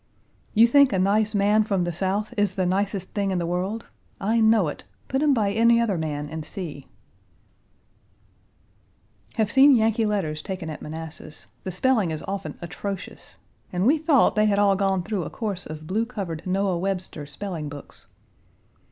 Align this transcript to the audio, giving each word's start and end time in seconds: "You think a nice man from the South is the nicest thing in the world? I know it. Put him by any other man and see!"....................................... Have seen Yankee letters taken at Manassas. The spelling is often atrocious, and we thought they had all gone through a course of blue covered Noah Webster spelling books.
"You 0.55 0.65
think 0.67 0.91
a 0.91 0.97
nice 0.97 1.35
man 1.35 1.63
from 1.63 1.83
the 1.83 1.93
South 1.93 2.33
is 2.35 2.55
the 2.55 2.65
nicest 2.65 3.13
thing 3.13 3.29
in 3.29 3.37
the 3.37 3.45
world? 3.45 3.85
I 4.19 4.39
know 4.41 4.67
it. 4.67 4.83
Put 5.07 5.21
him 5.21 5.31
by 5.31 5.51
any 5.51 5.79
other 5.79 5.95
man 5.95 6.27
and 6.27 6.43
see!"....................................... 6.43 6.87
Have 9.35 9.51
seen 9.51 9.75
Yankee 9.75 10.07
letters 10.07 10.41
taken 10.41 10.71
at 10.71 10.81
Manassas. 10.81 11.45
The 11.65 11.71
spelling 11.71 12.09
is 12.09 12.23
often 12.27 12.57
atrocious, 12.63 13.37
and 13.71 13.85
we 13.85 13.99
thought 13.99 14.35
they 14.35 14.47
had 14.47 14.57
all 14.57 14.75
gone 14.75 15.03
through 15.03 15.21
a 15.23 15.29
course 15.29 15.67
of 15.67 15.85
blue 15.85 16.07
covered 16.07 16.47
Noah 16.47 16.79
Webster 16.79 17.27
spelling 17.27 17.69
books. 17.69 18.07